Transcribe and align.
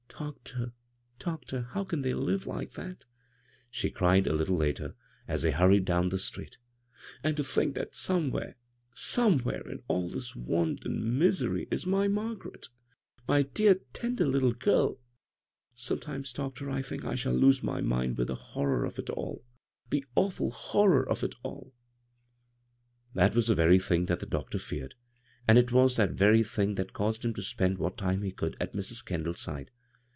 "DodoT, 0.21 0.71
doctor, 1.17 1.61
how 1.71 1.83
can 1.83 2.03
they 2.03 2.13
live 2.13 2.45
like 2.45 2.73
that 2.73 2.99
t" 2.99 3.05
she 3.71 3.89
cried 3.89 4.27
a 4.27 4.37
tittle 4.37 4.55
later, 4.55 4.93
as 5.27 5.41
they 5.41 5.51
huiried 5.51 5.83
down 5.83 6.09
the 6.09 6.19
street" 6.19 6.59
And 7.23 7.35
to 7.37 7.43
think 7.43 7.73
that 7.73 7.95
some 7.95 8.29
where, 8.29 8.55
somewhere 8.93 9.67
in 9.67 9.81
all 9.87 10.09
this 10.09 10.35
want 10.35 10.85
and 10.85 11.17
misery 11.17 11.67
is 11.71 11.87
my 11.87 12.07
Margaret— 12.07 12.67
my 13.27 13.41
dear, 13.41 13.79
tender, 13.93 14.25
litde 14.25 14.59
g^l 14.59 14.97
I 14.97 14.99
Sometimes, 15.73 16.33
doctor, 16.33 16.69
I 16.69 16.83
tliink 16.83 17.03
I 17.03 17.15
shall 17.15 17.33
lose 17.33 17.63
my 17.63 17.81
mind 17.81 18.19
with 18.19 18.27
the 18.27 18.35
horror 18.35 18.85
of 18.85 18.99
it 18.99 19.09
all— 19.09 19.43
the 19.89 20.05
awful 20.15 20.51
hc»ror 20.51 21.03
of 21.07 21.23
it 21.23 21.33
all 21.41 21.73
I" 23.15 23.25
It 23.25 23.33
was 23.33 23.47
that 23.47 23.55
very 23.55 23.79
thing 23.79 24.05
that 24.05 24.19
the 24.19 24.27
doctor 24.27 24.59
feared, 24.59 24.93
and 25.47 25.57
it 25.57 25.71
was 25.71 25.95
that 25.95 26.11
very 26.11 26.43
thing 26.43 26.75
that 26.75 26.93
* 26.93 26.93
caused 26.93 27.25
him 27.25 27.33
to 27.33 27.41
spend 27.41 27.79
what 27.79 27.97
time 27.97 28.21
he 28.21 28.31
could 28.31 28.55
at 28.59 28.75
Mis. 28.75 29.01
Kendall's 29.01 29.39
side. 29.39 29.71